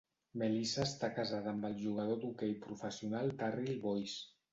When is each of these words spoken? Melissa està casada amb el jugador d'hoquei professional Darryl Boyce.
Melissa 0.41 0.85
està 0.85 1.09
casada 1.17 1.51
amb 1.51 1.67
el 1.69 1.75
jugador 1.81 2.17
d'hoquei 2.23 2.55
professional 2.63 3.29
Darryl 3.43 3.77
Boyce. 3.85 4.19